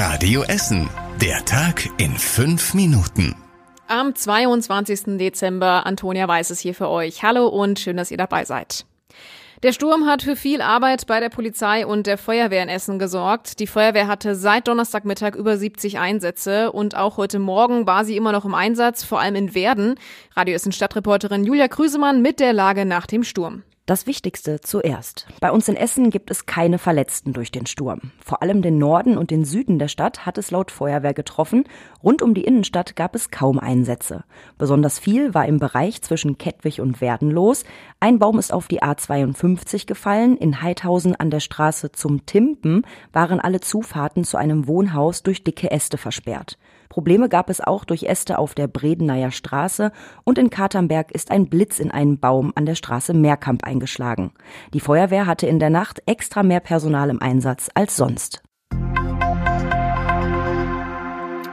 [0.00, 0.88] Radio Essen.
[1.20, 3.34] Der Tag in fünf Minuten.
[3.88, 5.18] Am 22.
[5.18, 7.24] Dezember, Antonia Weiß es hier für euch.
[7.24, 8.86] Hallo und schön, dass ihr dabei seid.
[9.64, 13.58] Der Sturm hat für viel Arbeit bei der Polizei und der Feuerwehr in Essen gesorgt.
[13.58, 18.30] Die Feuerwehr hatte seit Donnerstagmittag über 70 Einsätze und auch heute Morgen war sie immer
[18.30, 19.96] noch im Einsatz, vor allem in Werden.
[20.36, 23.64] Radio Essen Stadtreporterin Julia Krüsemann mit der Lage nach dem Sturm.
[23.88, 25.26] Das Wichtigste zuerst.
[25.40, 28.12] Bei uns in Essen gibt es keine Verletzten durch den Sturm.
[28.22, 31.64] Vor allem den Norden und den Süden der Stadt hat es laut Feuerwehr getroffen.
[32.04, 34.24] Rund um die Innenstadt gab es kaum Einsätze.
[34.58, 37.64] Besonders viel war im Bereich zwischen Kettwig und Werden los.
[37.98, 40.36] Ein Baum ist auf die A52 gefallen.
[40.36, 42.82] In Heidhausen an der Straße zum Timpen
[43.14, 46.58] waren alle Zufahrten zu einem Wohnhaus durch dicke Äste versperrt.
[46.98, 49.92] Probleme gab es auch durch Äste auf der Bredeneyer Straße
[50.24, 54.32] und in Katernberg ist ein Blitz in einen Baum an der Straße Meerkamp eingeschlagen.
[54.74, 58.42] Die Feuerwehr hatte in der Nacht extra mehr Personal im Einsatz als sonst.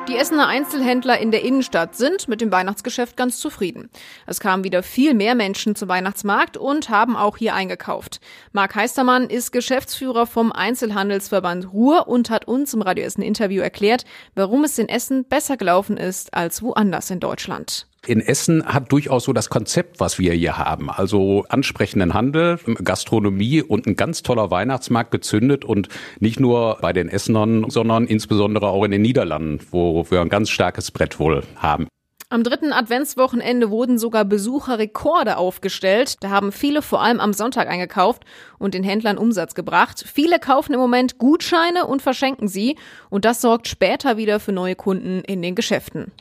[0.07, 3.89] Die Essener Einzelhändler in der Innenstadt sind mit dem Weihnachtsgeschäft ganz zufrieden.
[4.27, 8.19] Es kamen wieder viel mehr Menschen zum Weihnachtsmarkt und haben auch hier eingekauft.
[8.51, 14.05] Marc Heistermann ist Geschäftsführer vom Einzelhandelsverband Ruhr und hat uns im Radio Essen Interview erklärt,
[14.35, 19.25] warum es in Essen besser gelaufen ist als woanders in Deutschland in Essen hat durchaus
[19.25, 20.89] so das Konzept, was wir hier haben.
[20.89, 25.89] Also ansprechenden Handel, Gastronomie und ein ganz toller Weihnachtsmarkt gezündet und
[26.19, 30.49] nicht nur bei den Essenern, sondern insbesondere auch in den Niederlanden, wo wir ein ganz
[30.49, 31.87] starkes Brett wohl haben.
[32.29, 36.15] Am dritten Adventswochenende wurden sogar Besucherrekorde aufgestellt.
[36.21, 38.23] Da haben viele vor allem am Sonntag eingekauft
[38.57, 40.03] und den Händlern Umsatz gebracht.
[40.11, 42.77] Viele kaufen im Moment Gutscheine und verschenken sie.
[43.11, 46.11] Und das sorgt später wieder für neue Kunden in den Geschäften.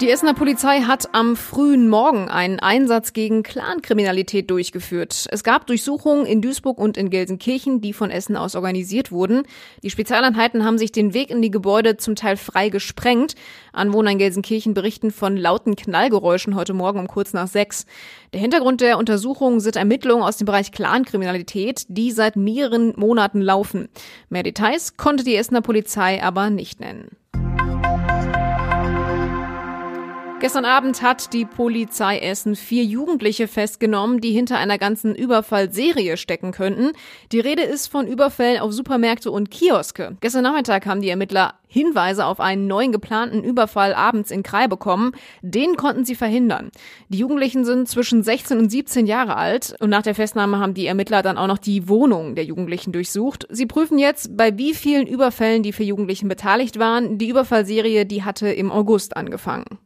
[0.00, 5.26] Die Essener Polizei hat am frühen Morgen einen Einsatz gegen Clankriminalität durchgeführt.
[5.30, 9.42] Es gab Durchsuchungen in Duisburg und in Gelsenkirchen, die von Essen aus organisiert wurden.
[9.82, 13.34] Die Spezialeinheiten haben sich den Weg in die Gebäude zum Teil frei gesprengt.
[13.74, 17.84] Anwohner in Gelsenkirchen berichten von lauten Knallgeräuschen heute Morgen um kurz nach sechs.
[18.32, 23.90] Der Hintergrund der Untersuchungen sind Ermittlungen aus dem Bereich Clankriminalität, die seit mehreren Monaten laufen.
[24.30, 27.19] Mehr Details konnte die Essener Polizei aber nicht nennen.
[30.40, 36.50] Gestern Abend hat die Polizei Essen vier Jugendliche festgenommen, die hinter einer ganzen Überfallserie stecken
[36.50, 36.92] könnten.
[37.30, 40.16] Die Rede ist von Überfällen auf Supermärkte und Kioske.
[40.22, 45.12] Gestern Nachmittag haben die Ermittler Hinweise auf einen neuen geplanten Überfall abends in Krai bekommen.
[45.42, 46.70] Den konnten sie verhindern.
[47.10, 50.86] Die Jugendlichen sind zwischen 16 und 17 Jahre alt und nach der Festnahme haben die
[50.86, 53.46] Ermittler dann auch noch die Wohnung der Jugendlichen durchsucht.
[53.50, 57.18] Sie prüfen jetzt, bei wie vielen Überfällen die vier Jugendlichen beteiligt waren.
[57.18, 59.79] Die Überfallserie, die hatte im August angefangen.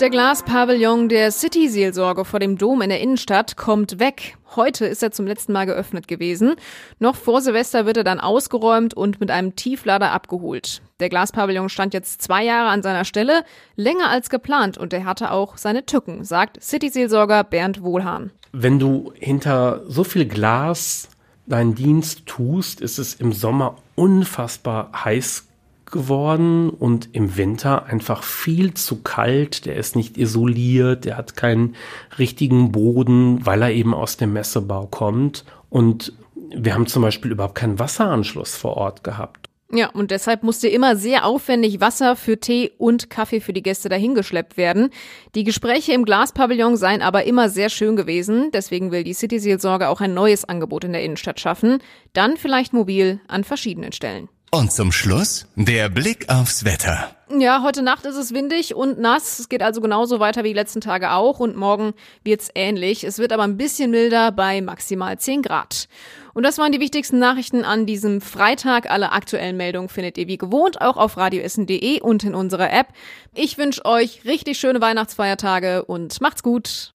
[0.00, 4.36] Der Glaspavillon der City-Seelsorge vor dem Dom in der Innenstadt kommt weg.
[4.54, 6.56] Heute ist er zum letzten Mal geöffnet gewesen.
[6.98, 10.82] Noch vor Silvester wird er dann ausgeräumt und mit einem Tieflader abgeholt.
[11.00, 13.42] Der Glaspavillon stand jetzt zwei Jahre an seiner Stelle,
[13.74, 18.32] länger als geplant und er hatte auch seine Tücken, sagt City-Seelsorger Bernd Wohlhahn.
[18.52, 21.08] Wenn du hinter so viel Glas
[21.46, 25.46] deinen Dienst tust, ist es im Sommer unfassbar heiß
[25.90, 29.66] geworden und im Winter einfach viel zu kalt.
[29.66, 31.76] Der ist nicht isoliert, der hat keinen
[32.18, 35.44] richtigen Boden, weil er eben aus dem Messebau kommt.
[35.70, 36.12] Und
[36.54, 39.48] wir haben zum Beispiel überhaupt keinen Wasseranschluss vor Ort gehabt.
[39.72, 43.88] Ja, und deshalb musste immer sehr aufwendig Wasser für Tee und Kaffee für die Gäste
[43.88, 44.90] dahingeschleppt werden.
[45.34, 48.50] Die Gespräche im Glaspavillon seien aber immer sehr schön gewesen.
[48.52, 51.78] Deswegen will die City-Seelsorge auch ein neues Angebot in der Innenstadt schaffen.
[52.12, 54.28] Dann vielleicht mobil an verschiedenen Stellen.
[54.52, 57.10] Und zum Schluss der Blick aufs Wetter.
[57.28, 59.40] Ja, heute Nacht ist es windig und nass.
[59.40, 61.92] Es geht also genauso weiter wie die letzten Tage auch und morgen
[62.22, 63.02] wird's ähnlich.
[63.02, 65.88] Es wird aber ein bisschen milder bei maximal 10 Grad.
[66.34, 68.88] Und das waren die wichtigsten Nachrichten an diesem Freitag.
[68.88, 72.88] Alle aktuellen Meldungen findet ihr wie gewohnt auch auf radioessen.de und in unserer App.
[73.34, 76.94] Ich wünsche euch richtig schöne Weihnachtsfeiertage und macht's gut.